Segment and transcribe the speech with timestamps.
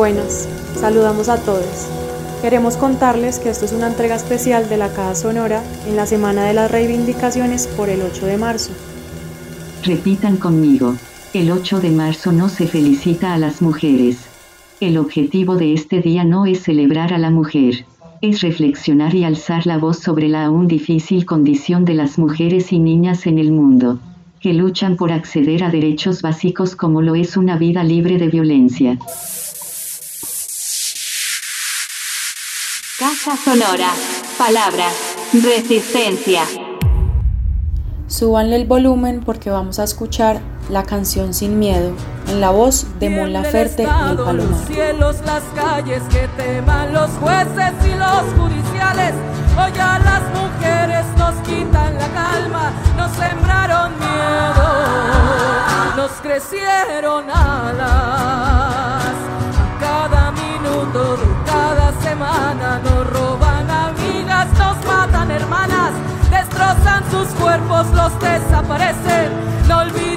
[0.00, 1.86] Buenas, saludamos a todos.
[2.40, 6.44] Queremos contarles que esto es una entrega especial de la Caja Sonora en la Semana
[6.44, 8.70] de las Reivindicaciones por el 8 de marzo.
[9.84, 10.94] Repitan conmigo,
[11.34, 14.16] el 8 de marzo no se felicita a las mujeres.
[14.80, 17.84] El objetivo de este día no es celebrar a la mujer,
[18.22, 22.78] es reflexionar y alzar la voz sobre la aún difícil condición de las mujeres y
[22.78, 23.98] niñas en el mundo,
[24.40, 28.98] que luchan por acceder a derechos básicos como lo es una vida libre de violencia.
[33.10, 33.90] Casa Sonora.
[34.38, 35.16] Palabras.
[35.32, 36.42] Resistencia.
[38.06, 41.92] Súbanle el volumen porque vamos a escuchar la canción Sin Miedo
[42.28, 44.34] en la voz de Mon Laferte y el Palomar.
[44.34, 49.14] Los cielos, las calles que teman los jueces y los judiciales.
[49.58, 54.68] Hoy a las mujeres nos quitan la calma, nos sembraron miedo,
[55.96, 57.90] nos crecieron alas.
[59.58, 61.39] A cada minuto
[62.20, 65.92] nos roban amigas, nos matan hermanas
[66.30, 69.32] destrozan sus cuerpos, los desaparecen.
[69.68, 70.09] No olvides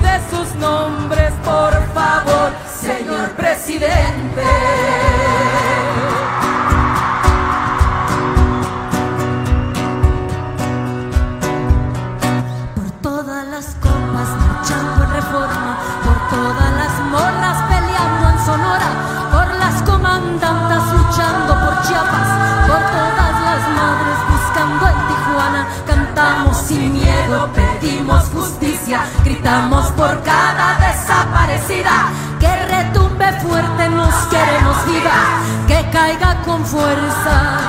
[29.44, 35.20] gritamos por cada desaparecida, que retumbe fuerte, nos queremos viva,
[35.68, 37.60] que caiga con fuerza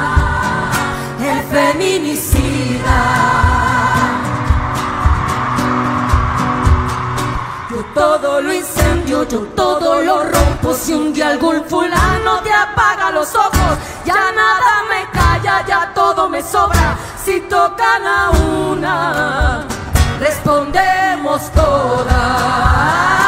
[1.20, 3.00] el feminicida.
[7.70, 10.74] Yo todo lo incendio, yo todo lo rompo.
[10.74, 16.28] Si un día algún fulano te apaga los ojos, ya nada me calla, ya todo
[16.28, 16.96] me sobra.
[17.24, 19.66] Si tocan a una,
[20.24, 23.23] respondemos todas.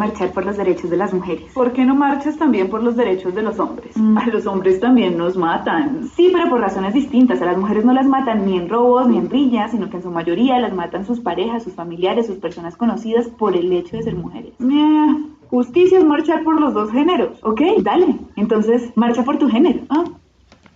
[0.00, 1.52] Marchar por los derechos de las mujeres.
[1.52, 3.96] ¿Por qué no marchas también por los derechos de los hombres?
[3.96, 4.18] Mm.
[4.18, 6.08] A los hombres también nos matan.
[6.16, 7.40] Sí, pero por razones distintas.
[7.42, 10.02] A las mujeres no las matan ni en robos ni en brillas, sino que en
[10.02, 14.02] su mayoría las matan sus parejas, sus familiares, sus personas conocidas por el hecho de
[14.02, 14.54] ser mujeres.
[14.58, 15.06] Eh,
[15.48, 17.38] justicia es marchar por los dos géneros.
[17.42, 18.16] Ok, dale.
[18.36, 19.80] Entonces, marcha por tu género.
[19.90, 20.04] Ah.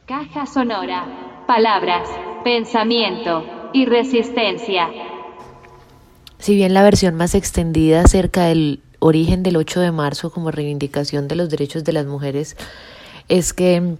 [0.06, 1.06] Caja Sonora.
[1.46, 2.08] Palabras,
[2.44, 3.42] pensamiento
[3.72, 4.88] y resistencia.
[6.38, 11.28] Si bien la versión más extendida acerca del origen del 8 de marzo como reivindicación
[11.28, 12.56] de los derechos de las mujeres
[13.28, 13.96] es que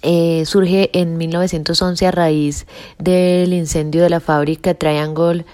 [0.00, 2.66] eh, surge en 1911 a raíz
[2.98, 5.44] del incendio de la fábrica Triangle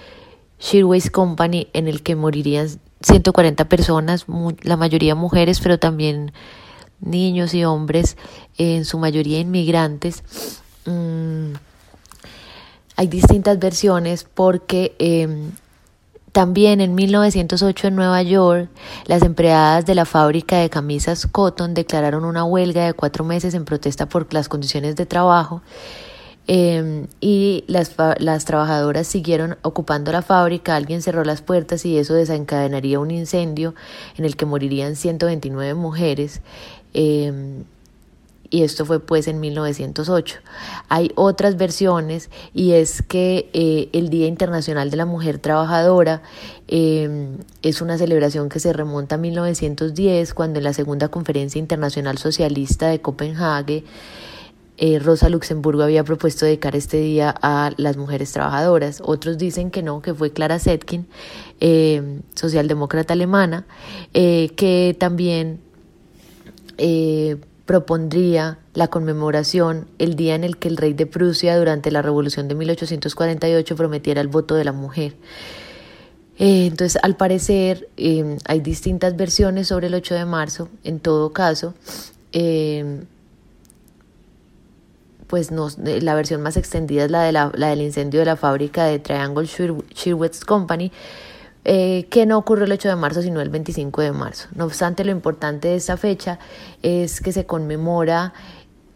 [0.59, 2.69] Shirtwaist Company en el que morirían
[3.01, 4.25] 140 personas,
[4.61, 6.31] la mayoría mujeres, pero también
[7.01, 8.15] niños y hombres,
[8.57, 10.23] en su mayoría inmigrantes.
[10.85, 11.53] Mm,
[12.95, 15.51] hay distintas versiones porque em,
[16.31, 18.69] también en 1908 en Nueva York,
[19.05, 23.65] las empleadas de la fábrica de camisas Cotton declararon una huelga de cuatro meses en
[23.65, 25.61] protesta por las condiciones de trabajo
[26.47, 32.15] eh, y las, las trabajadoras siguieron ocupando la fábrica, alguien cerró las puertas y eso
[32.15, 33.75] desencadenaría un incendio
[34.17, 36.41] en el que morirían 129 mujeres.
[36.93, 37.63] eh,
[38.49, 40.39] y esto fue pues en 1908.
[40.89, 46.21] Hay otras versiones y es que eh, el Día Internacional de la Mujer Trabajadora
[46.67, 52.17] em, es una celebración que se remonta a 1910 cuando en la Segunda Conferencia Internacional
[52.17, 53.83] Socialista de Copenhague
[54.81, 59.01] eh, Rosa Luxemburgo había propuesto dedicar este día a las mujeres trabajadoras.
[59.03, 61.05] Otros dicen que no, que fue Clara Zetkin,
[61.59, 63.65] em, socialdemócrata alemana,
[64.13, 65.59] eh, que también
[67.69, 72.47] propondría la conmemoración el día en el que el rey de Prusia durante la revolución
[72.47, 75.13] de 1848 prometiera el voto de la mujer.
[76.39, 80.67] Eh, entonces, al parecer, eh, hay distintas versiones sobre el 8 de marzo.
[80.83, 81.75] En todo caso,
[82.31, 83.03] eh,
[85.27, 88.35] pues no, la versión más extendida es la, de la, la del incendio de la
[88.35, 90.91] fábrica de Triangle Shearwitz Company,
[91.65, 94.47] eh, que no ocurrió el 8 de marzo, sino el 25 de marzo.
[94.55, 96.39] No obstante, lo importante de esta fecha
[96.81, 98.33] es que se conmemora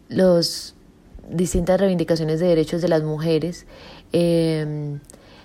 [0.08, 0.74] las
[1.28, 3.66] distintas reivindicaciones de derechos de las mujeres,
[4.12, 5.00] em,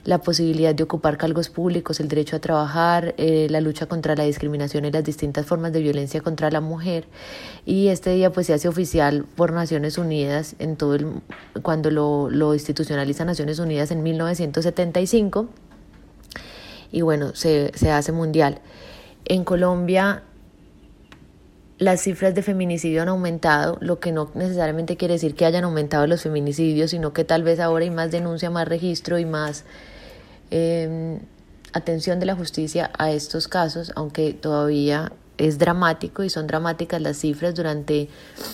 [0.06, 4.24] la posibilidad de ocupar cargos públicos, el derecho a trabajar, eh, la lucha contra la
[4.24, 7.06] discriminación y las distintas formas de violencia contra la mujer.
[7.66, 11.08] Y este día pues se hace oficial por Naciones Unidas en todo el,
[11.62, 15.50] cuando lo, lo institucionaliza Naciones Unidas en 1975
[16.92, 18.60] y bueno, se, se hace mundial.
[19.26, 20.24] En Colombia
[21.80, 26.08] las cifras de feminicidio han aumentado, lo que no necesariamente quiere decir que hayan aumentado
[26.08, 29.64] los feminicidios, sino que tal vez ahora hay más denuncia, más registro y más
[30.52, 31.20] eh,
[31.72, 37.18] atención de la justicia a estos casos, aunque todavía es dramático y son dramáticas las
[37.18, 37.56] cifras.
[37.56, 38.10] Durante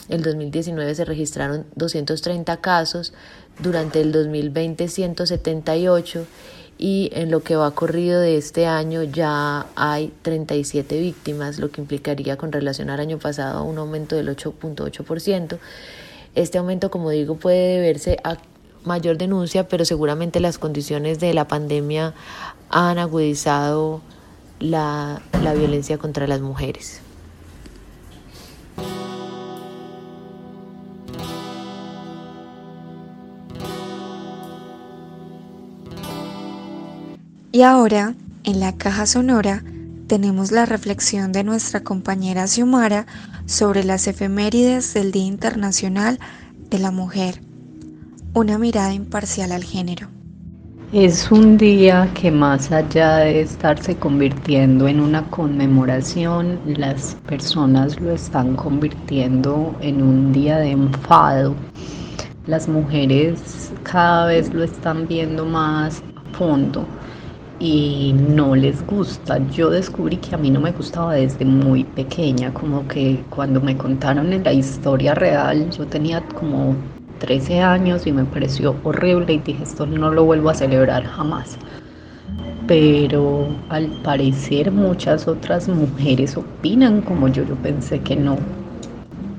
[0.07, 3.13] el 2019 se registraron 230 casos,
[3.59, 6.27] durante el 2020 178
[6.77, 11.81] y en lo que va corrido de este año ya hay 37 víctimas, lo que
[11.81, 15.57] implicaría con relación al año pasado un aumento del 8.8%.
[16.35, 18.37] Este aumento, como digo, puede deberse a
[18.83, 22.13] mayor denuncia, pero seguramente las condiciones de la pandemia
[22.69, 24.01] han agudizado
[24.59, 27.01] la, la violencia contra las mujeres.
[37.55, 39.63] Y ahora, en la caja sonora,
[40.07, 43.05] tenemos la reflexión de nuestra compañera Xiomara
[43.45, 46.19] sobre las efemérides del Día Internacional
[46.69, 47.39] de la Mujer,
[48.33, 50.09] una mirada imparcial al género.
[50.91, 58.11] Es un día que más allá de estarse convirtiendo en una conmemoración, las personas lo
[58.11, 61.55] están convirtiendo en un día de enfado.
[62.47, 66.85] Las mujeres cada vez lo están viendo más a fondo
[67.59, 69.37] y no les gusta.
[69.49, 73.77] Yo descubrí que a mí no me gustaba desde muy pequeña, como que cuando me
[73.77, 76.75] contaron en la historia real, yo tenía como
[77.19, 81.57] 13 años y me pareció horrible y dije esto no lo vuelvo a celebrar jamás.
[82.67, 88.37] Pero al parecer muchas otras mujeres opinan como yo, yo pensé que no,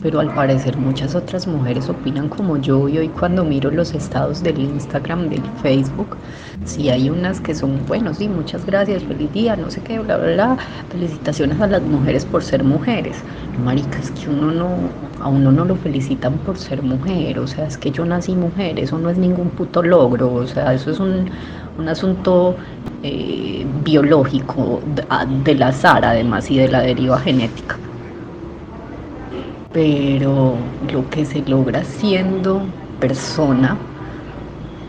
[0.07, 4.41] pero al parecer muchas otras mujeres opinan como yo y hoy cuando miro los estados
[4.41, 6.17] del Instagram, del Facebook,
[6.65, 10.17] sí hay unas que son buenos, sí, muchas gracias, feliz día, no sé qué, bla,
[10.17, 10.57] bla, bla,
[10.93, 13.17] felicitaciones a las mujeres por ser mujeres.
[13.65, 14.69] Marica, es que uno no,
[15.21, 18.79] a uno no lo felicitan por ser mujer, o sea, es que yo nací mujer,
[18.79, 21.29] eso no es ningún puto logro, o sea, eso es un,
[21.79, 22.55] un asunto
[23.03, 24.81] eh, biológico
[25.43, 27.77] del azar además y de la deriva genética
[29.77, 30.55] pero
[30.91, 32.63] lo que se logra siendo
[32.99, 33.77] persona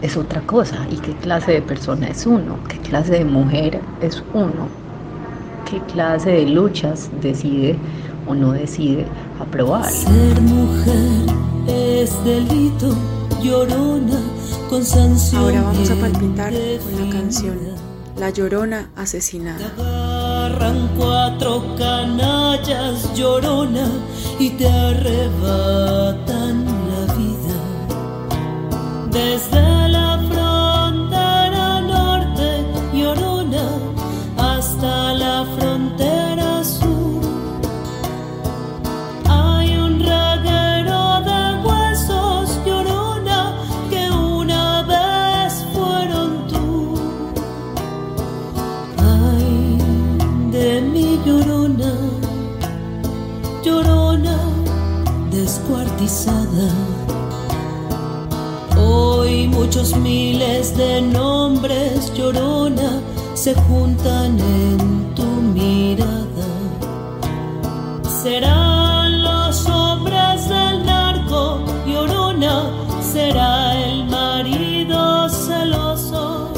[0.01, 0.77] es otra cosa.
[0.89, 2.57] ¿Y qué clase de persona es uno?
[2.69, 4.69] ¿Qué clase de mujer es uno?
[5.69, 7.75] ¿Qué clase de luchas decide
[8.27, 9.05] o no decide
[9.41, 9.91] aprobar?
[9.91, 11.35] Ser mujer
[11.67, 12.95] es delito,
[13.43, 14.21] llorona,
[14.69, 15.41] con sanción.
[15.41, 17.57] Ahora vamos a palpitar con la canción
[18.17, 20.16] La Llorona Asesinada.
[20.97, 23.87] Cuatro canallas, llorona
[24.39, 27.57] y te arrebatan la vida.
[29.11, 29.76] Desde
[59.95, 63.01] Miles de nombres, llorona,
[63.35, 66.49] se juntan en tu mirada.
[68.21, 72.69] Serán los hombres del narco llorona,
[73.01, 76.51] será el marido celoso,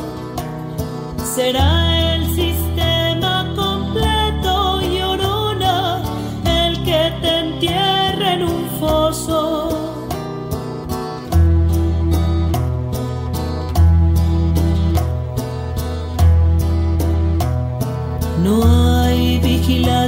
[1.36, 1.79] será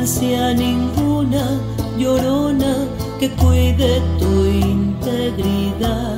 [0.01, 1.59] ninguna,
[1.95, 2.87] llorona,
[3.19, 6.17] que cuide tu integridad.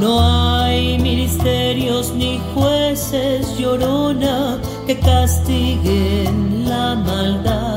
[0.00, 7.71] No hay ministerios ni jueces, llorona, que castiguen la maldad.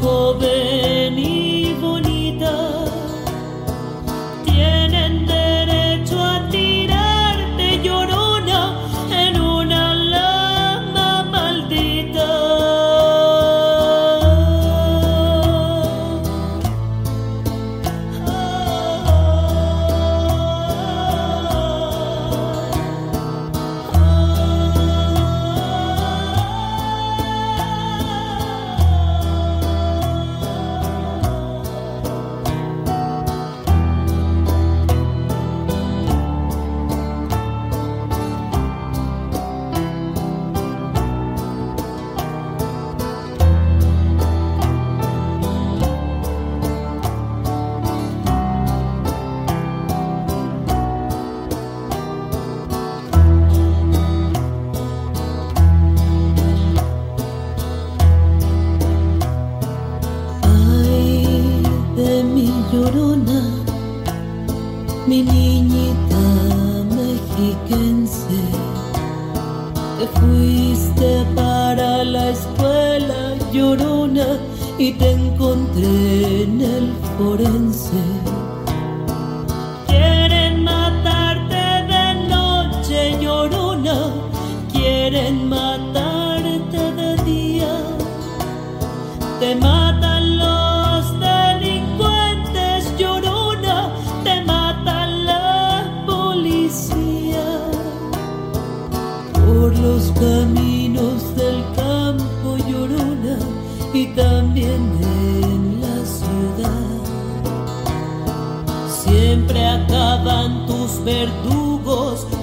[0.00, 0.57] Por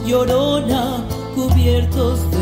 [0.06, 2.35] llorona, cubiertos de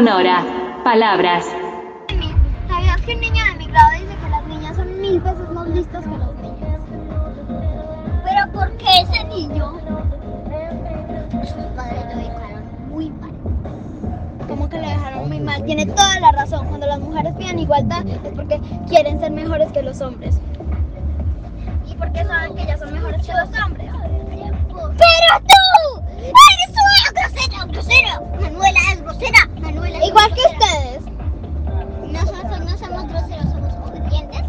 [0.00, 0.42] sonora.
[0.82, 1.44] Palabras.
[2.68, 5.68] ¿Sabías que un niño de mi grado dice que las niñas son mil veces más
[5.68, 6.80] listas que los niños?
[8.24, 9.78] ¿Pero por qué ese niño?
[11.42, 13.30] Sus padres lo educaron muy mal.
[14.48, 15.62] ¿Cómo que lo dejaron muy mal?
[15.64, 16.66] Tiene toda la razón.
[16.68, 20.40] Cuando las mujeres piden igualdad es porque quieren ser mejores que los hombres.
[21.86, 23.90] ¿Y porque saben que ellas son mejores que los hombres?
[24.72, 26.02] ¡Pero tú!
[26.16, 26.59] ¡Eres
[27.32, 27.64] grosera!
[27.66, 28.20] ¡Grosera!
[28.40, 29.48] Manuela es grosera.
[29.60, 31.02] Manuela es Igual que ustedes.
[32.10, 34.40] Nosotros no somos groseros, somos obedientes.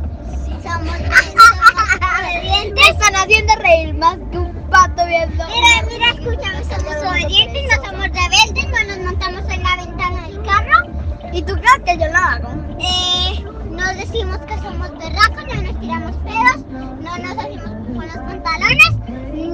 [0.64, 2.74] Somos, somos obedientes.
[2.74, 5.46] Me están haciendo reír más que un pato viendo.
[5.48, 10.42] Mira, mira, escúchame, somos obedientes, no somos rebeldes, no nos montamos en la ventana del
[10.44, 10.90] carro.
[11.34, 12.50] ¿Y tú crees que yo lo hago?
[12.80, 18.18] Eh, no decimos que somos berracos, no nos tiramos pedos, no nos hacemos con los
[18.18, 18.92] pantalones,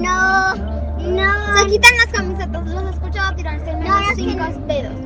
[0.00, 0.77] no,
[1.08, 1.56] no.
[1.58, 4.60] Se quitan las camisetas, los he escuchado tirarse No, unos no, cinco sí.
[4.66, 4.92] pedos.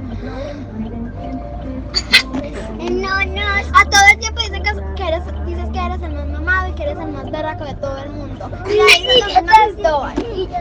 [2.90, 3.42] No, no.
[3.74, 6.72] A todo el tiempo dicen que, que eres, dices que eres el más mamado y
[6.72, 8.50] que eres el más berraco de todo el mundo.
[8.66, 10.14] Mira, ahí no te Cristóbal.
[10.18, 10.52] ¡Eso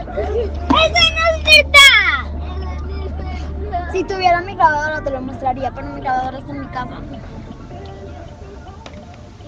[0.68, 2.22] no es verdad!
[3.92, 6.96] Si tuviera mi grabadora te lo mostraría, pero mi grabadora está en mi casa.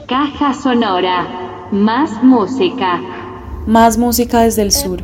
[0.08, 1.26] Caja sonora.
[1.70, 3.00] Más música.
[3.66, 5.02] Más música desde el sur.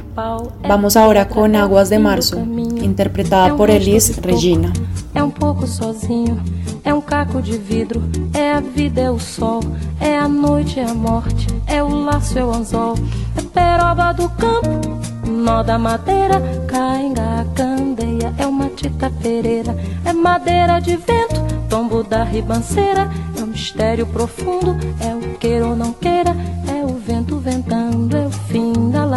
[0.68, 4.72] Vamos ahora con Aguas de Marzo, interpretada por Elis Regina.
[5.14, 6.38] É um pouco sozinho,
[6.84, 8.02] é um caco de vidro,
[8.32, 9.60] é a vida, é o sol,
[10.00, 12.94] é a noite, é a morte, é o laço, é o anzol,
[13.36, 20.78] é peroba do campo, nó da madeira, cainga, candeia, é uma tita pereira, é madeira
[20.78, 26.36] de vento, tombo da ribanceira, é um mistério profundo, é o queira ou não queira,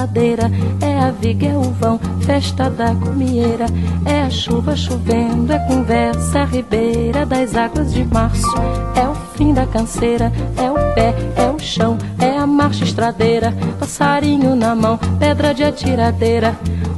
[0.04, 3.66] ladeira, é a viga, é o vão, festa da comieira,
[4.06, 8.54] é a chuva chovendo, é conversa ribeira das águas de março,
[8.96, 13.54] é o fim da canseira, é o pé, é o chão, é a marcha estradeira,
[13.80, 16.54] passarinho na mão, pedra de atiradeira,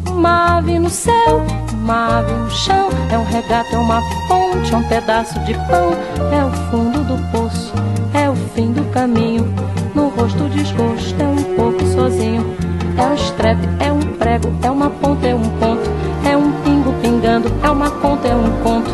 [0.10, 4.78] uma ave no céu, uma ave no chão, é um regato, é uma fonte, é
[4.78, 5.92] um pedaço de pão,
[6.34, 7.72] é o fundo do poço,
[8.16, 9.46] é o fim do caminho,
[9.94, 12.65] no rosto desgosto, é um pouco sozinho,
[12.98, 15.90] é um estrepe, é um prego, é uma ponta, é um ponto,
[16.26, 18.92] é um pingo pingando, é uma conta, é um conto,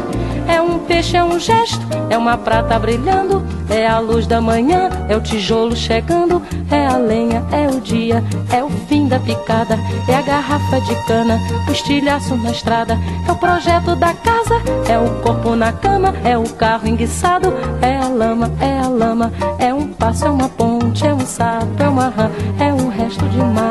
[0.47, 4.89] é um peixe, é um gesto, é uma prata brilhando, é a luz da manhã,
[5.07, 9.79] é o tijolo chegando, é a lenha, é o dia, é o fim da picada,
[10.07, 14.55] é a garrafa de cana, o estilhaço na estrada, é o projeto da casa,
[14.89, 19.31] é o corpo na cama, é o carro enguiçado, é a lama, é a lama,
[19.57, 23.23] é um passo, é uma ponte, é um sapo, é uma rã, é um resto
[23.29, 23.70] de luz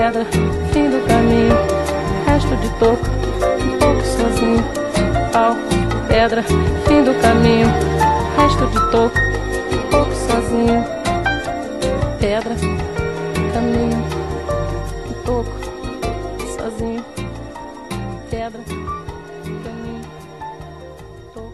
[0.00, 0.24] pedra,
[0.72, 1.54] fim do caminho,
[2.24, 3.04] resto de toco,
[3.60, 4.64] um pouco sozinho,
[5.30, 5.54] pau,
[6.08, 7.68] pedra, fim do caminho,
[8.34, 9.18] resto de toco,
[9.74, 10.82] um pouco sozinho,
[12.18, 12.54] pedra,
[13.52, 14.02] caminho,
[15.06, 15.52] um toco,
[16.56, 17.04] sozinho,
[18.30, 18.60] pedra,
[19.62, 20.04] caminho,
[21.34, 21.52] toco,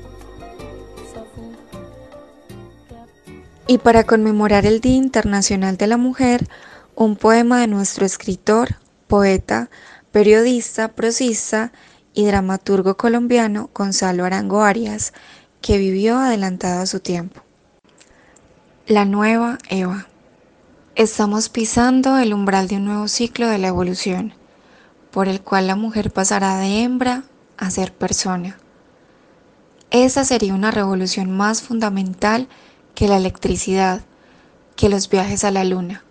[1.02, 1.50] sozinho,
[2.86, 3.16] pedra.
[3.66, 6.46] Y para conmemorar el Día Internacional de la Mujer,
[6.96, 9.68] un poema de nuestro escritor, poeta,
[10.12, 11.70] periodista, prosista
[12.14, 15.12] y dramaturgo colombiano Gonzalo Arango Arias,
[15.60, 17.42] que vivió adelantado a su tiempo.
[18.86, 20.06] La nueva Eva.
[20.94, 24.32] Estamos pisando el umbral de un nuevo ciclo de la evolución,
[25.10, 27.24] por el cual la mujer pasará de hembra
[27.58, 28.56] a ser persona.
[29.90, 32.48] Esa sería una revolución más fundamental
[32.94, 34.00] que la electricidad,
[34.76, 36.05] que los viajes a la luna.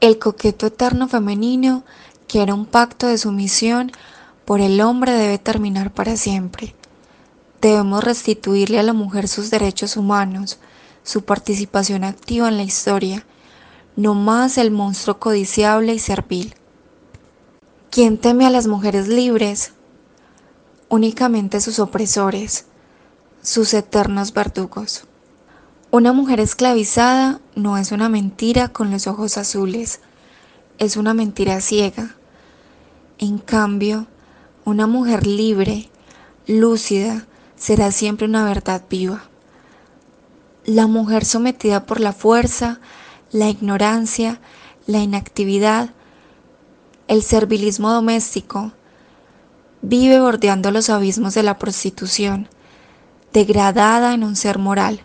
[0.00, 1.84] El coqueto eterno femenino,
[2.26, 3.92] que era un pacto de sumisión,
[4.46, 6.74] por el hombre debe terminar para siempre.
[7.60, 10.58] Debemos restituirle a la mujer sus derechos humanos,
[11.02, 13.26] su participación activa en la historia,
[13.94, 16.54] no más el monstruo codiciable y servil.
[17.90, 19.74] ¿Quién teme a las mujeres libres?
[20.88, 22.64] Únicamente sus opresores,
[23.42, 25.04] sus eternos verdugos.
[25.92, 29.98] Una mujer esclavizada no es una mentira con los ojos azules,
[30.78, 32.14] es una mentira ciega.
[33.18, 34.06] En cambio,
[34.64, 35.88] una mujer libre,
[36.46, 37.26] lúcida,
[37.56, 39.24] será siempre una verdad viva.
[40.64, 42.78] La mujer sometida por la fuerza,
[43.32, 44.40] la ignorancia,
[44.86, 45.90] la inactividad,
[47.08, 48.70] el servilismo doméstico,
[49.82, 52.48] vive bordeando los abismos de la prostitución,
[53.32, 55.04] degradada en un ser moral.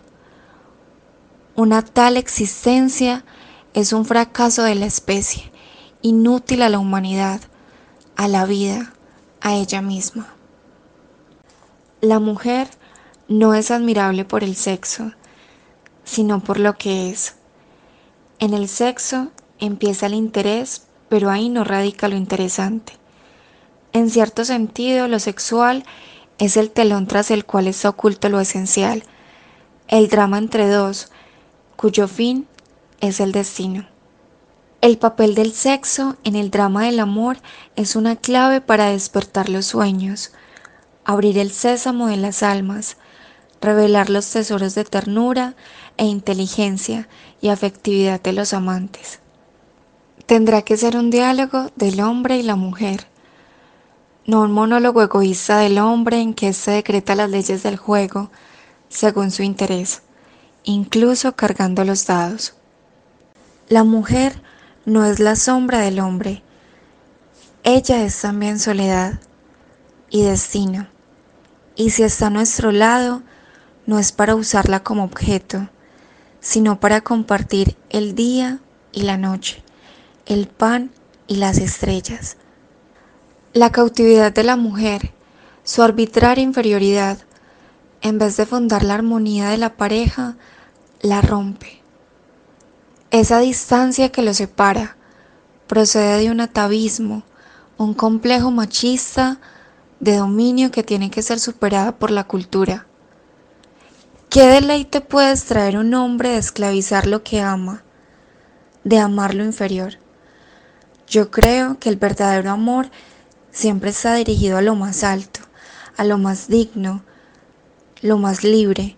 [1.56, 3.24] Una tal existencia
[3.72, 5.50] es un fracaso de la especie,
[6.02, 7.40] inútil a la humanidad,
[8.14, 8.92] a la vida,
[9.40, 10.34] a ella misma.
[12.02, 12.68] La mujer
[13.28, 15.12] no es admirable por el sexo,
[16.04, 17.36] sino por lo que es.
[18.38, 22.92] En el sexo empieza el interés, pero ahí no radica lo interesante.
[23.94, 25.86] En cierto sentido, lo sexual
[26.36, 29.04] es el telón tras el cual está oculto lo esencial,
[29.88, 31.10] el drama entre dos,
[31.76, 32.46] cuyo fin
[33.00, 33.86] es el destino.
[34.80, 37.38] El papel del sexo en el drama del amor
[37.76, 40.32] es una clave para despertar los sueños,
[41.04, 42.96] abrir el sésamo de las almas,
[43.60, 45.54] revelar los tesoros de ternura
[45.96, 47.08] e inteligencia
[47.40, 49.20] y afectividad de los amantes.
[50.26, 53.06] Tendrá que ser un diálogo del hombre y la mujer,
[54.26, 58.30] no un monólogo egoísta del hombre en que se decreta las leyes del juego
[58.88, 60.02] según su interés,
[60.66, 62.54] incluso cargando los dados.
[63.68, 64.42] La mujer
[64.84, 66.42] no es la sombra del hombre,
[67.62, 69.18] ella es también soledad
[70.10, 70.88] y destino,
[71.74, 73.22] y si está a nuestro lado,
[73.86, 75.68] no es para usarla como objeto,
[76.40, 78.60] sino para compartir el día
[78.92, 79.62] y la noche,
[80.26, 80.90] el pan
[81.26, 82.36] y las estrellas.
[83.52, 85.12] La cautividad de la mujer,
[85.64, 87.18] su arbitraria inferioridad,
[88.00, 90.36] en vez de fundar la armonía de la pareja,
[91.00, 91.80] la rompe.
[93.10, 94.96] Esa distancia que lo separa
[95.66, 97.22] procede de un atavismo,
[97.76, 99.38] un complejo machista
[100.00, 102.86] de dominio que tiene que ser superada por la cultura.
[104.28, 107.82] ¿Qué deleite puede extraer un hombre de esclavizar lo que ama,
[108.84, 109.94] de amar lo inferior?
[111.06, 112.90] Yo creo que el verdadero amor
[113.52, 115.40] siempre está dirigido a lo más alto,
[115.96, 117.02] a lo más digno,
[118.02, 118.96] lo más libre,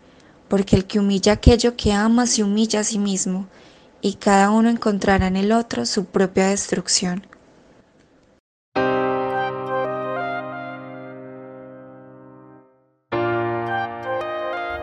[0.48, 3.46] porque el que humilla aquello que ama se humilla a sí mismo,
[4.00, 7.26] y cada uno encontrará en el otro su propia destrucción.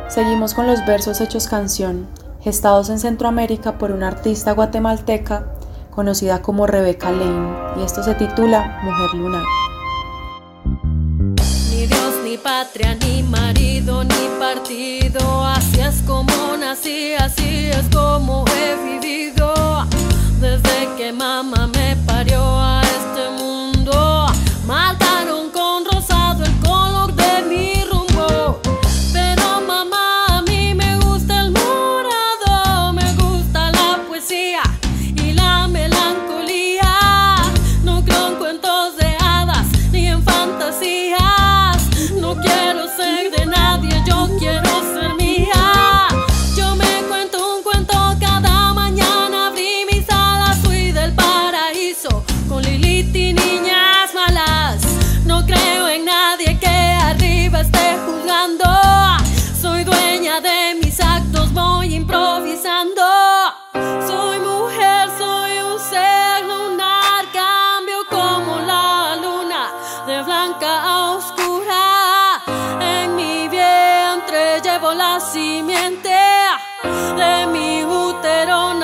[0.07, 2.07] Seguimos con los versos hechos canción,
[2.39, 5.51] gestados en Centroamérica por una artista guatemalteca
[5.89, 9.64] conocida como Rebeca Lane, y esto se titula Mujer Lunar.
[12.57, 19.85] Patria, ni marido, ni partido, así es como nací, así es como he vivido,
[20.39, 22.41] desde que mamá me parió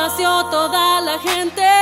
[0.01, 1.80] nació toda la gente.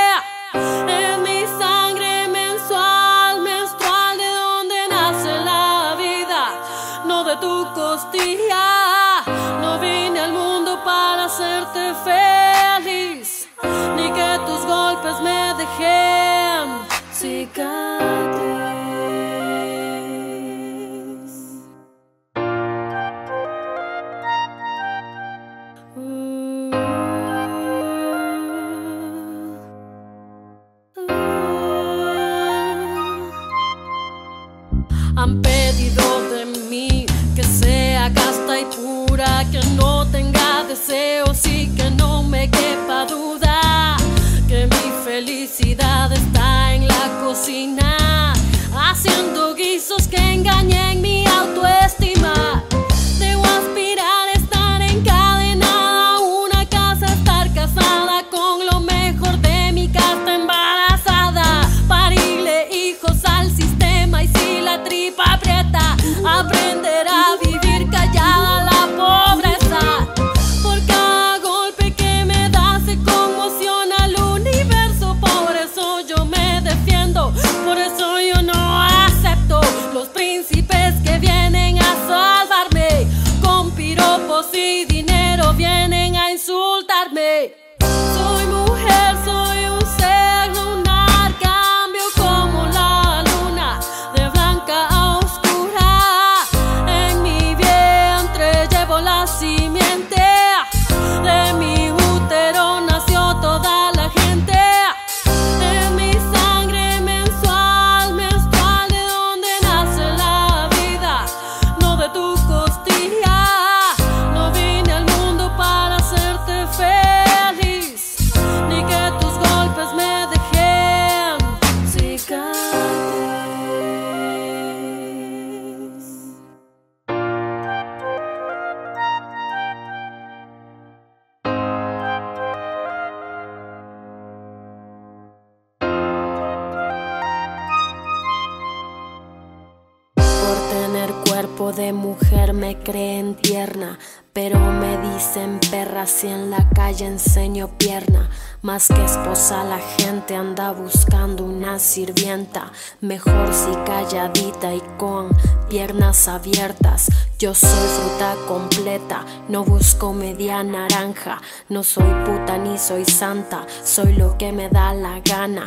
[144.32, 148.30] Pero me dicen perra si en la calle enseño pierna.
[148.62, 155.30] Más que esposa la gente anda buscando una sirvienta, mejor si calladita y con
[155.70, 157.08] piernas abiertas.
[157.38, 164.12] Yo soy fruta completa, no busco media naranja, no soy puta ni soy santa, soy
[164.12, 165.64] lo que me da la gana.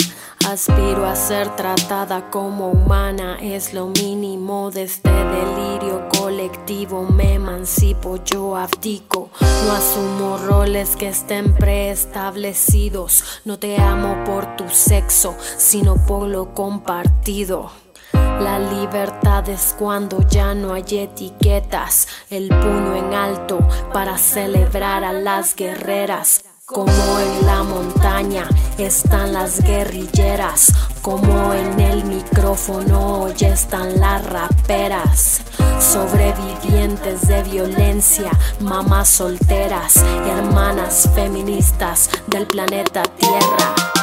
[0.47, 7.05] Aspiro a ser tratada como humana, es lo mínimo de este delirio colectivo.
[7.05, 12.82] Me emancipo, yo abdico, no asumo roles que estén preestablecidos.
[13.45, 17.71] No te amo por tu sexo, sino por lo compartido.
[18.13, 23.61] La libertad es cuando ya no hay etiquetas, el puño en alto
[23.93, 26.52] para celebrar a las guerreras.
[26.73, 35.43] Como en la montaña están las guerrilleras, como en el micrófono ya están las raperas.
[35.79, 38.31] Sobrevivientes de violencia,
[38.61, 44.02] mamás solteras, hermanas feministas del planeta Tierra.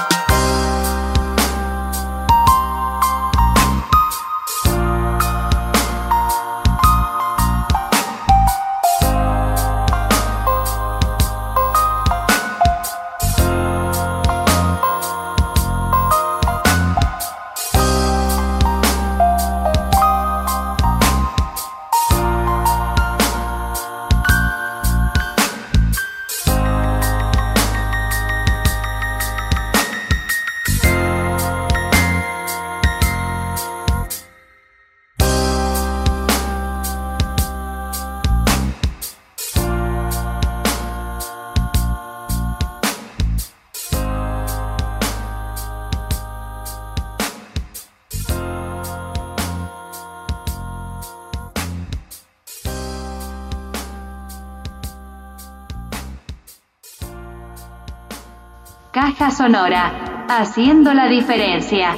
[59.19, 61.95] Sonora, haciendo la diferencia.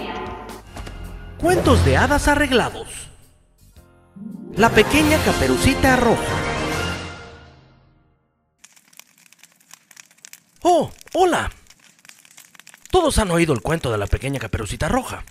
[1.38, 3.10] Cuentos de hadas arreglados.
[4.58, 6.36] La pequeña caperucita roja.
[10.64, 11.52] Oh, hola.
[12.92, 15.24] Todos han oído el cuento de la pequeña caperucita roja.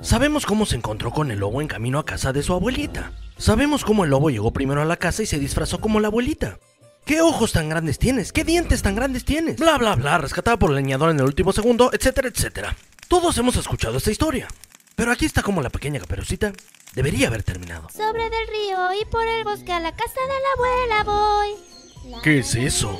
[0.00, 3.12] Sabemos cómo se encontró con el lobo en camino a casa de su abuelita.
[3.36, 6.58] Sabemos cómo el lobo llegó primero a la casa y se disfrazó como la abuelita.
[7.04, 8.32] ¿Qué ojos tan grandes tienes?
[8.32, 9.56] ¿Qué dientes tan grandes tienes?
[9.56, 12.76] Bla, bla, bla, rescatada por el leñador en el último segundo, etcétera, etcétera.
[13.08, 14.48] Todos hemos escuchado esta historia.
[14.94, 16.52] Pero aquí está como la pequeña caperucita
[16.94, 17.88] debería haber terminado.
[17.90, 22.20] Sobre del río y por el bosque a la casa de la abuela voy.
[22.22, 22.98] ¿Qué es eso?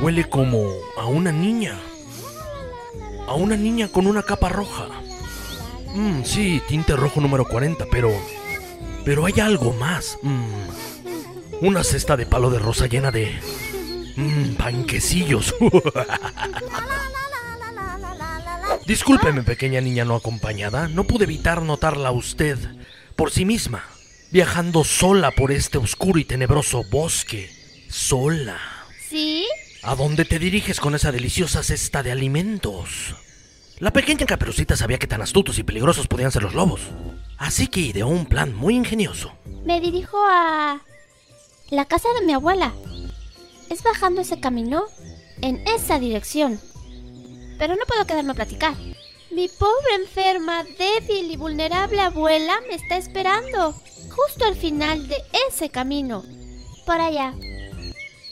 [0.00, 1.78] Huele como a una niña.
[3.26, 4.88] A una niña con una capa roja.
[5.94, 8.10] Mmm, sí, tinte rojo número 40, pero...
[9.04, 10.18] Pero hay algo más.
[10.22, 10.91] Mmm.
[11.62, 13.38] Una cesta de palo de rosa llena de...
[14.16, 15.54] Mmm, panquecillos.
[18.86, 20.88] Discúlpeme, pequeña niña no acompañada.
[20.88, 22.58] No pude evitar notarla a usted
[23.14, 23.84] por sí misma,
[24.32, 27.48] viajando sola por este oscuro y tenebroso bosque.
[27.88, 28.58] Sola.
[29.08, 29.46] ¿Sí?
[29.84, 33.14] ¿A dónde te diriges con esa deliciosa cesta de alimentos?
[33.78, 36.80] La pequeña caperucita sabía que tan astutos y peligrosos podían ser los lobos.
[37.38, 39.32] Así que ideó un plan muy ingenioso.
[39.64, 40.80] Me dirijo a
[41.72, 42.74] la casa de mi abuela.
[43.70, 44.84] Es bajando ese camino
[45.40, 46.60] en esa dirección.
[47.58, 48.74] Pero no puedo quedarme a platicar.
[49.30, 53.72] Mi pobre enferma, débil y vulnerable abuela me está esperando.
[54.10, 55.16] Justo al final de
[55.48, 56.22] ese camino.
[56.84, 57.32] Por allá.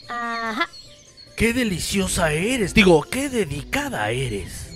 [0.07, 0.69] Ajá.
[1.35, 2.75] ¡Qué deliciosa eres!
[2.75, 4.67] Digo, qué dedicada eres.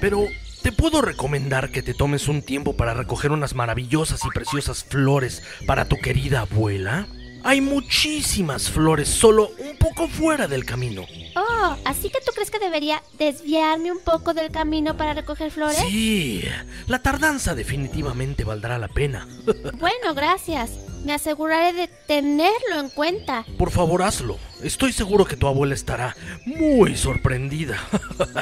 [0.00, 0.26] Pero,
[0.62, 5.44] ¿te puedo recomendar que te tomes un tiempo para recoger unas maravillosas y preciosas flores
[5.68, 7.06] para tu querida abuela?
[7.44, 11.06] Hay muchísimas flores solo un poco fuera del camino.
[11.36, 15.78] Oh, así que tú crees que debería desviarme un poco del camino para recoger flores?
[15.78, 16.44] Sí,
[16.86, 19.26] la tardanza definitivamente valdrá la pena.
[19.78, 20.70] Bueno, gracias.
[21.04, 23.44] Me aseguraré de tenerlo en cuenta.
[23.58, 24.38] Por favor, hazlo.
[24.62, 26.14] Estoy seguro que tu abuela estará
[26.46, 27.76] muy sorprendida.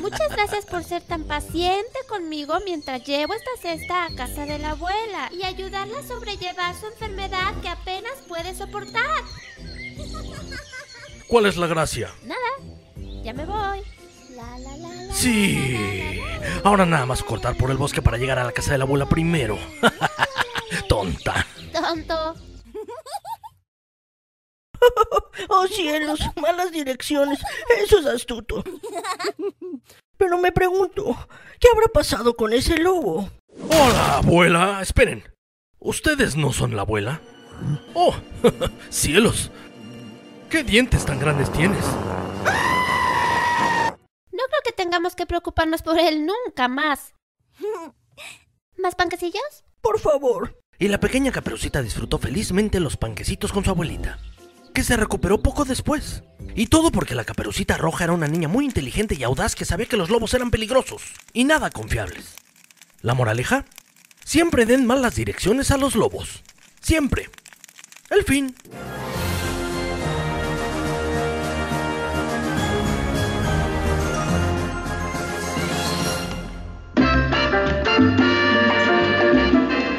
[0.02, 4.72] Muchas gracias por ser tan paciente conmigo mientras llevo esta cesta a casa de la
[4.72, 9.22] abuela y ayudarla a sobrellevar su enfermedad que apenas puede soportar.
[11.26, 12.10] ¿Cuál es la gracia?
[12.24, 13.80] Nada, ya me voy.
[14.36, 16.20] La, la, la, la, Sí.
[16.62, 19.06] Ahora nada más cortar por el bosque para llegar a la casa de la abuela
[19.08, 19.58] primero.
[20.88, 21.46] Tonta.
[21.72, 22.34] Tonto.
[25.48, 27.38] Oh cielos, malas direcciones.
[27.82, 28.62] Eso es astuto.
[30.16, 31.16] Pero me pregunto,
[31.58, 33.30] ¿qué habrá pasado con ese lobo?
[33.70, 34.78] Hola, abuela.
[34.82, 35.24] Esperen.
[35.78, 37.20] ¿Ustedes no son la abuela?
[37.94, 38.14] ¡Oh!
[38.90, 39.50] ¡Cielos!
[40.50, 41.84] ¿Qué dientes tan grandes tienes?
[44.32, 47.14] No creo que tengamos que preocuparnos por él nunca más.
[48.76, 49.64] ¿Más panquecillos?
[49.80, 50.58] Por favor.
[50.78, 54.18] Y la pequeña caperucita disfrutó felizmente los panquecitos con su abuelita,
[54.72, 56.22] que se recuperó poco después.
[56.54, 59.86] Y todo porque la caperucita roja era una niña muy inteligente y audaz que sabía
[59.86, 61.02] que los lobos eran peligrosos
[61.32, 62.34] y nada confiables.
[63.02, 63.64] ¿La moraleja?
[64.24, 66.42] Siempre den malas direcciones a los lobos.
[66.80, 67.30] Siempre.
[68.10, 68.54] El fin.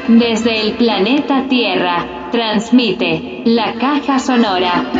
[0.08, 4.90] Desde el planeta Tierra, transmite la caja sonora.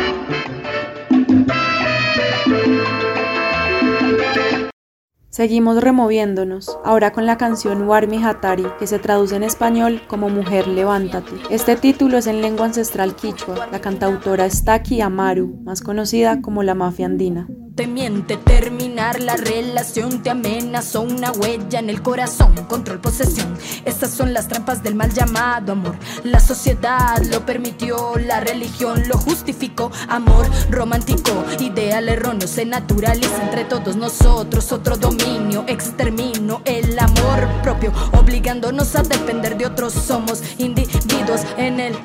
[5.29, 10.67] Seguimos removiéndonos, ahora con la canción Warmi Hatari, que se traduce en español como Mujer
[10.67, 11.31] Levántate.
[11.49, 13.67] Este título es en lengua ancestral quichua.
[13.71, 17.47] La cantautora es Taki Amaru, más conocida como la mafia andina.
[17.75, 23.57] Te miente terminar la relación, te amenazó una huella en el corazón, control, posesión.
[23.83, 25.95] Estas son las trampas del mal llamado amor.
[26.23, 29.91] La sociedad lo permitió, la religión lo justificó.
[30.07, 34.71] Amor romántico, ideal erróneo, se naturaliza entre todos nosotros.
[34.71, 39.93] Otro dominio, extermino el amor propio, obligándonos a depender de otros.
[39.93, 41.97] Somos individuos en el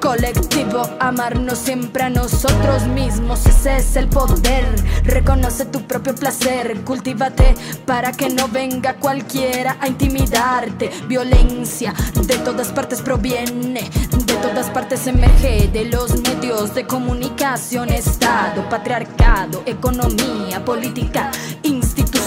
[0.00, 3.44] colectivo, amarnos siempre a nosotros mismos.
[3.46, 4.64] Ese es el poder.
[5.08, 7.54] Reconoce tu propio placer, cultívate
[7.86, 10.90] para que no venga cualquiera a intimidarte.
[11.08, 11.94] Violencia
[12.26, 13.88] de todas partes proviene,
[14.26, 21.30] de todas partes emerge, de los medios de comunicación, Estado, patriarcado, economía, política,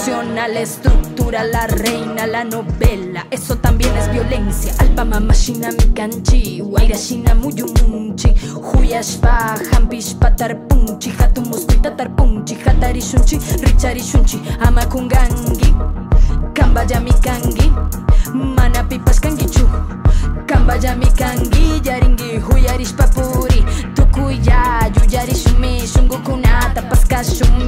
[0.02, 3.24] institucional, estructura, la reina, la novela.
[3.30, 4.74] Eso también es violencia.
[4.80, 14.00] Alpa mamashina mikanchi, wairashina muyumunchi, huyashpa, hampish patar punchi, hatumuskuita tar punchi, hatari shunchi, richari
[14.02, 15.74] shunchi, amakungangi,
[16.54, 17.72] kambaya mikangi,
[18.34, 19.68] mana pipas kangichu,
[20.46, 23.64] kambaya mikangi, yaringi, huyarish papuri,
[24.12, 27.62] kuya yuyari shumi shungukunata paska shumi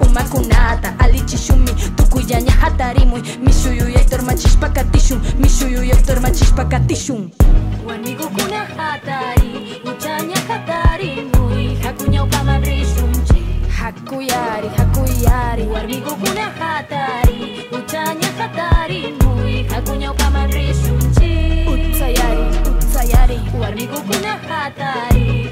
[0.00, 7.30] Uma kunata, alichi shumi tukuyaña hatarimui mishuyuyaytor machishpakatishun mishuyuyaytor machishpakatishun
[7.86, 13.42] wanigukuna hatari uchaña hatarimui jakuñawpama rishunchi
[13.78, 15.62] hakuyari hakuyari.
[15.66, 20.93] Warmigukuna hatari uchaña hatarimui jakuñawpama rishun
[23.64, 25.48] hatari, hatari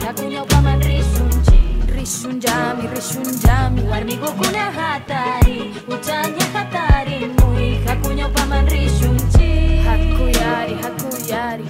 [0.00, 0.40] hakunya
[4.72, 5.74] hatari,
[6.54, 7.30] hatari
[7.86, 8.28] hakunya.
[9.84, 11.64] Hakuyari, hakuyari.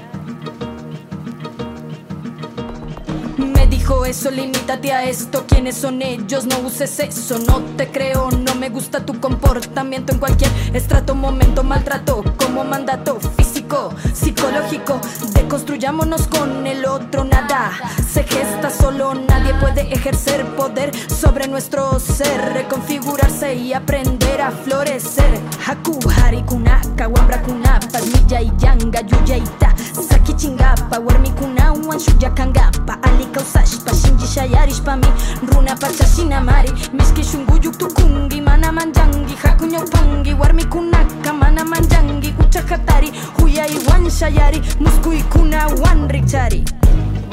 [3.39, 5.45] Me dijo eso, limítate a esto.
[5.47, 6.47] ¿Quiénes son ellos?
[6.47, 7.39] No uses eso.
[7.39, 13.21] No te creo, no me gusta tu comportamiento en cualquier estrato, momento, maltrato como mandato
[13.21, 13.48] físico,
[14.13, 15.01] psicológico.
[15.35, 17.71] Deconstruyámonos con el otro, nada
[18.13, 19.15] se gesta solo.
[19.15, 25.41] Nadie puede ejercer poder sobre nuestro ser, reconfigurarse y aprender a florecer.
[25.67, 29.75] Haku, harikunaka, wambrakunapa, milla y yanga, yuyaita,
[30.09, 35.07] saki chingapa, warmikuna, wanshuya kangapa, alika usashpa, shinji shayarishpa mi,
[35.47, 43.68] runa pachashina mari, miski shunguyuk tukungi, mana manjangi, hakunya pangi, warmikunaka, mana manjangi, kuchakatari, huyai
[43.89, 46.65] wan shayari, muskui kuna wan richari.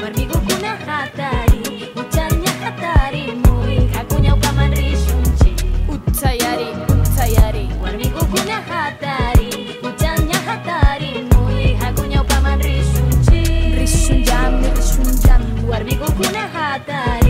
[0.02, 5.52] Warmigu kuna hatari, uchanya hatari, muy, hakunya upaman rishunchi.
[5.88, 9.50] Utsayari, utsayari, warmigu kuna hatari,
[9.82, 13.42] uchanya hatari, muy, hakunya upaman rishunchi.
[13.78, 17.25] Rishunjami, rishunjami, warmigu kuna hatari,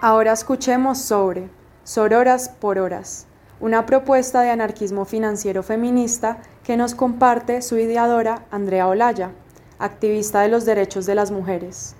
[0.00, 1.50] Ahora escuchemos sobre
[1.82, 3.26] Sororas por Horas,
[3.58, 9.32] una propuesta de anarquismo financiero feminista que nos comparte su ideadora Andrea Olaya,
[9.78, 11.96] activista de los derechos de las mujeres.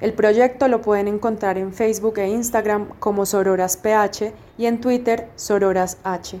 [0.00, 5.28] El proyecto lo pueden encontrar en Facebook e Instagram como Sororas PH y en Twitter
[5.36, 6.38] Sororas H.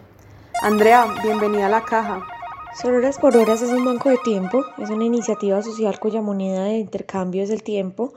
[0.62, 2.24] Andrea, bienvenida a la caja.
[2.80, 6.78] Sororas por Horas es un banco de tiempo, es una iniciativa social cuya moneda de
[6.78, 8.12] intercambio es el tiempo.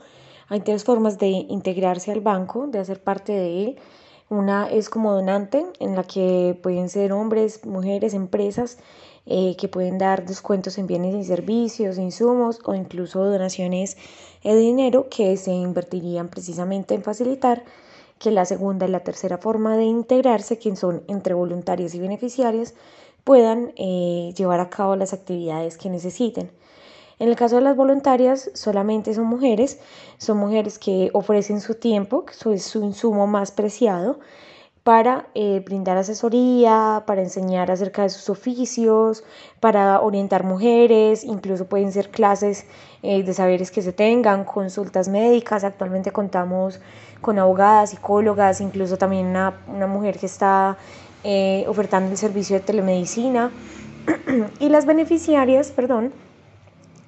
[0.48, 3.78] Hay tres formas de integrarse al banco, de hacer parte de él.
[4.28, 8.78] Una es como donante, en la que pueden ser hombres, mujeres, empresas
[9.32, 13.96] eh, que pueden dar descuentos en bienes y servicios, insumos o incluso donaciones
[14.42, 17.62] de dinero que se invertirían precisamente en facilitar
[18.18, 22.74] que la segunda y la tercera forma de integrarse, que son entre voluntarios y beneficiarios,
[23.22, 26.50] puedan eh, llevar a cabo las actividades que necesiten.
[27.20, 29.78] En el caso de las voluntarias, solamente son mujeres,
[30.18, 34.18] son mujeres que ofrecen su tiempo, que es su insumo más preciado,
[34.90, 39.22] para eh, brindar asesoría, para enseñar acerca de sus oficios,
[39.60, 42.66] para orientar mujeres, incluso pueden ser clases
[43.04, 45.62] eh, de saberes que se tengan, consultas médicas.
[45.62, 46.80] Actualmente contamos
[47.20, 50.76] con abogadas, psicólogas, incluso también una, una mujer que está
[51.22, 53.52] eh, ofertando el servicio de telemedicina.
[54.58, 56.12] y las beneficiarias, perdón,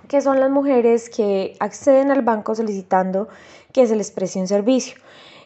[0.07, 3.27] que son las mujeres que acceden al banco solicitando
[3.73, 4.95] que se les preste un servicio.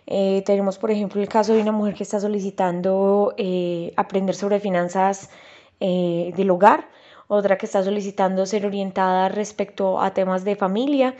[0.07, 4.61] Eh, tenemos, por ejemplo, el caso de una mujer que está solicitando eh, aprender sobre
[4.61, 5.30] finanzas
[5.78, 6.88] del hogar,
[7.28, 11.14] otra que está solicitando ser orientada respecto a temas de familia.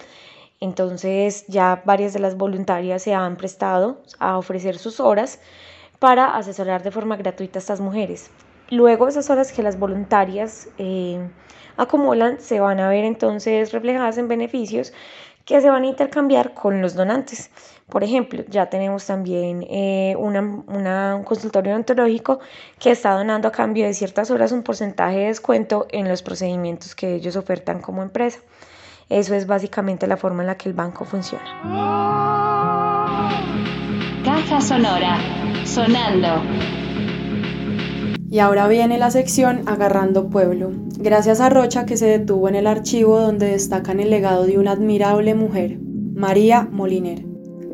[0.61, 5.41] Entonces ya varias de las voluntarias se han prestado a ofrecer sus horas
[5.99, 8.31] para asesorar de forma gratuita a estas mujeres.
[8.71, 11.21] Luego esas horas que las voluntarias eh,
[11.77, 14.93] acumulan se van a ver entonces reflejadas en beneficios
[15.47, 17.51] que se van a intercambiar con los donantes.
[17.89, 22.41] Por ejemplo, ya tenemos también eh, una, un consultorio ontológico
[22.81, 26.97] que está donando a cambio de ciertas horas un porcentaje de descuento en los procedimientos
[26.97, 28.41] que ellos ofertan como empresa.
[29.09, 31.45] Eso es básicamente la forma en la que el banco funciona.
[34.25, 35.17] Caja Sonora
[35.65, 36.86] sonando.
[38.29, 42.67] Y ahora viene la sección Agarrando Pueblo, gracias a Rocha que se detuvo en el
[42.67, 47.25] archivo donde destacan el legado de una admirable mujer, María Moliner.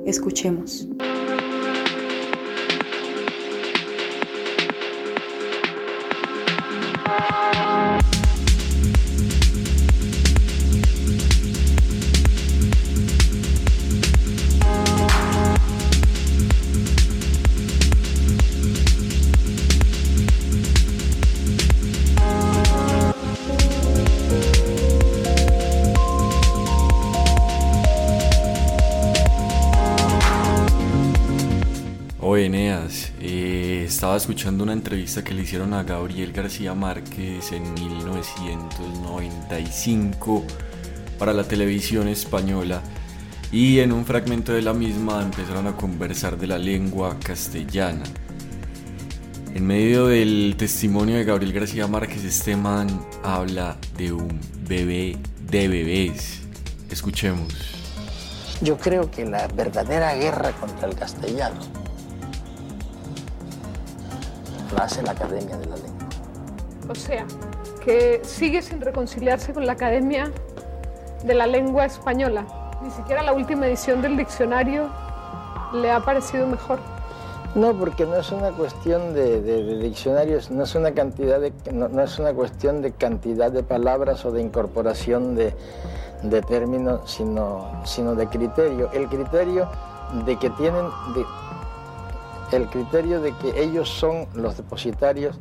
[0.04, 0.88] Escuchemos.
[34.32, 40.42] Escuchando una entrevista que le hicieron a Gabriel García Márquez en 1995
[41.18, 42.80] para la televisión española
[43.52, 48.04] y en un fragmento de la misma empezaron a conversar de la lengua castellana.
[49.54, 52.88] En medio del testimonio de Gabriel García Márquez, este man
[53.22, 55.18] habla de un bebé
[55.50, 56.40] de bebés.
[56.90, 57.52] Escuchemos.
[58.62, 61.81] Yo creo que la verdadera guerra contra el castellano
[64.82, 66.06] hace la Academia de la Lengua.
[66.88, 67.24] O sea,
[67.84, 70.30] que sigue sin reconciliarse con la Academia
[71.24, 72.44] de la Lengua Española.
[72.82, 74.90] Ni siquiera la última edición del diccionario
[75.72, 76.80] le ha parecido mejor.
[77.54, 82.18] No, porque no es una cuestión de, diccionarios, no es una cantidad de, no, es
[82.18, 85.52] una cuestión de cantidad de palabras o de incorporación de,
[86.48, 88.90] términos, sino, sino de criterio.
[88.92, 89.68] El criterio
[90.24, 90.86] de que tienen,
[92.52, 95.36] el criterio de que ellos son los depositarios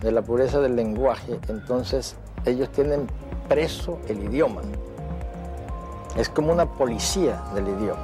[0.00, 3.06] de la pureza del lenguaje, entonces ellos tienen
[3.48, 4.62] preso el idioma.
[6.16, 8.02] Es como una policía del idioma,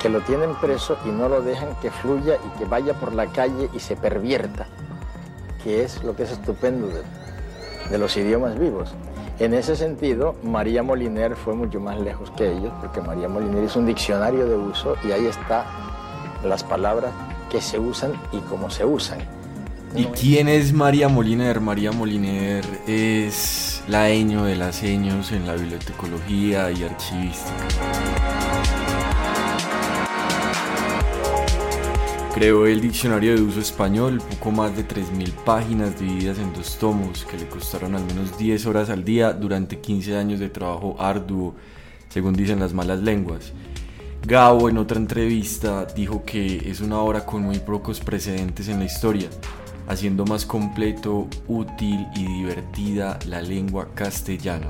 [0.00, 3.26] que lo tienen preso y no lo dejan que fluya y que vaya por la
[3.26, 4.66] calle y se pervierta,
[5.62, 8.94] que es lo que es estupendo de, los idiomas vivos.
[9.38, 13.76] En ese sentido, María Moliner fue mucho más lejos que ellos, porque María Moliner es
[13.76, 15.66] un diccionario de uso y ahí está
[16.44, 17.12] las palabras
[17.50, 19.20] que se usan y cómo se usan.
[19.94, 21.60] ¿Y quién es María Moliner?
[21.60, 27.52] María Moliner es la eño de las eños en la bibliotecología y archivística.
[32.34, 37.26] Creó el diccionario de uso español, poco más de 3.000 páginas divididas en dos tomos
[37.26, 41.54] que le costaron al menos 10 horas al día durante 15 años de trabajo arduo,
[42.08, 43.52] según dicen las malas lenguas.
[44.24, 48.84] Gabo en otra entrevista dijo que es una obra con muy pocos precedentes en la
[48.84, 49.28] historia,
[49.88, 54.68] haciendo más completo, útil y divertida la lengua castellana.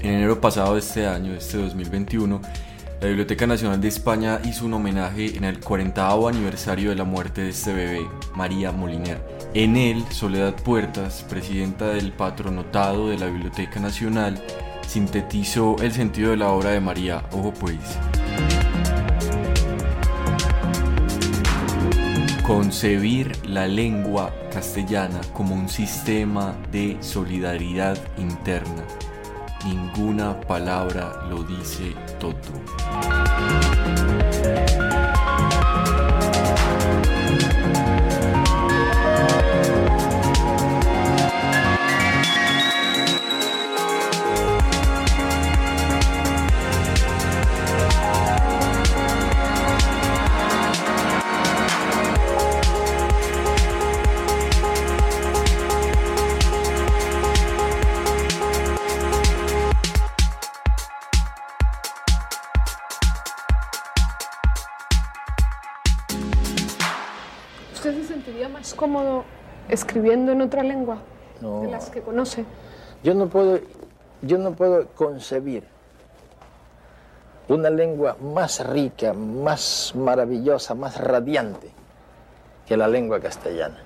[0.00, 2.40] En enero pasado de este año, este 2021,
[3.02, 7.42] la Biblioteca Nacional de España hizo un homenaje en el 40 aniversario de la muerte
[7.42, 8.00] de este bebé,
[8.34, 9.22] María Moliner.
[9.52, 14.42] En él, Soledad Puertas, presidenta del patronotado de la Biblioteca Nacional,
[14.90, 17.22] sintetizó el sentido de la obra de María.
[17.30, 17.78] Ojo pues.
[22.44, 28.82] Concebir la lengua castellana como un sistema de solidaridad interna.
[29.64, 32.34] Ninguna palabra lo dice todo.
[69.70, 70.98] Escribiendo en otra lengua
[71.40, 71.62] No.
[71.62, 72.44] de las que conoce?
[73.02, 73.58] Yo no puedo,
[74.22, 75.64] yo no puedo concebir
[77.48, 81.70] una lengua más rica, más maravillosa, más radiante
[82.66, 83.78] que la lengua castellana,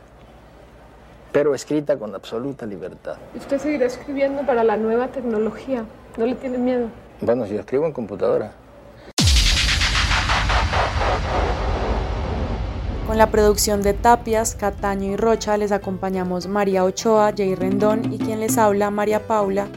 [1.32, 3.16] pero escrita con absoluta libertad.
[3.34, 5.84] ¿Y usted seguirá escribiendo para la nueva tecnología?
[6.18, 6.88] ¿No le tiene miedo?
[7.20, 8.52] Bueno, si yo escribo en computadora.
[13.06, 18.18] Con la producción de Tapias, Cataño y Rocha les acompañamos María Ochoa, Jay Rendón y
[18.18, 19.68] quien les habla María Paula,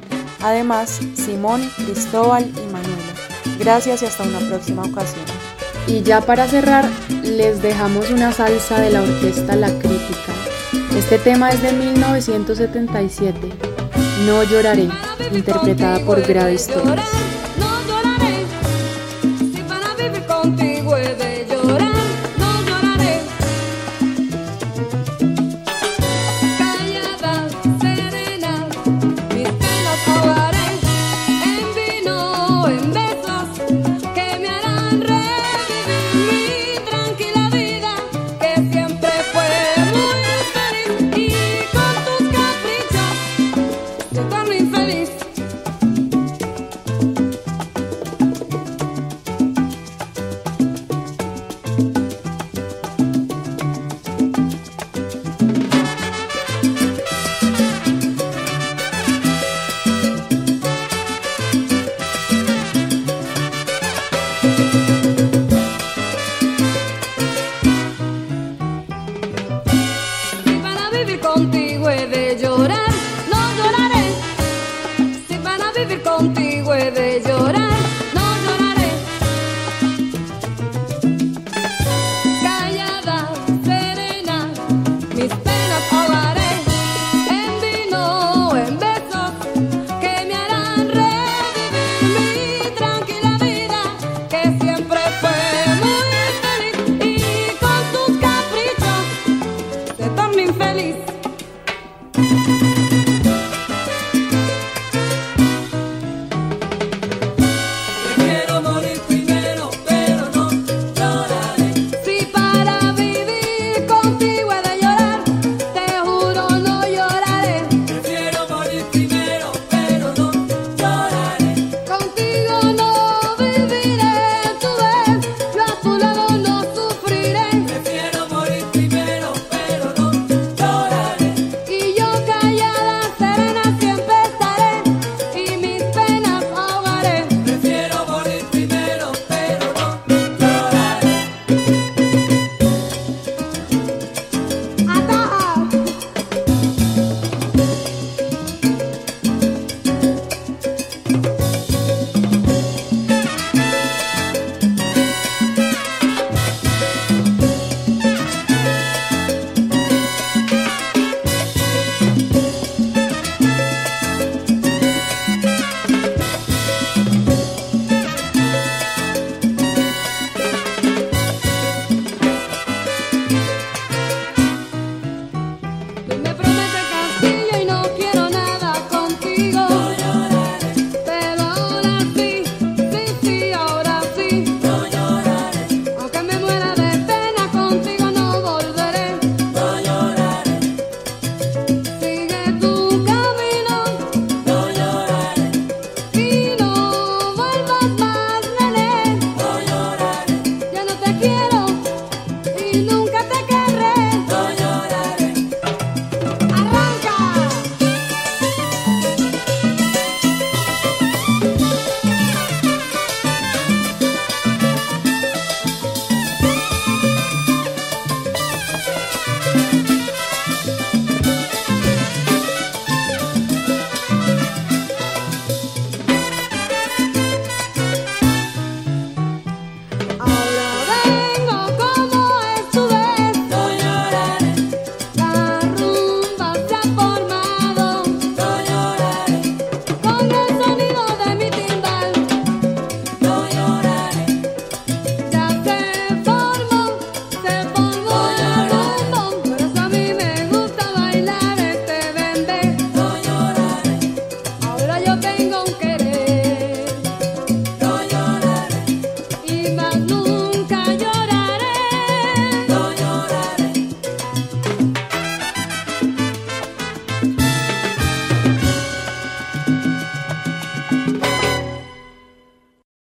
[0.41, 3.13] además Simón, Cristóbal y Manuela.
[3.59, 5.25] Gracias y hasta una próxima ocasión.
[5.87, 6.85] Y ya para cerrar,
[7.23, 10.33] les dejamos una salsa de la orquesta La Crítica.
[10.97, 13.39] Este tema es de 1977,
[14.25, 14.89] No lloraré,
[15.31, 17.36] interpretada por Gladys Torres.